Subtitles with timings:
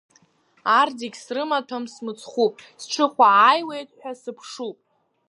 [0.79, 4.77] Арҭ зегь срымаҭәам смыцхәуп, сҽыхәа ааиуеит ҳәа сыԥшуп.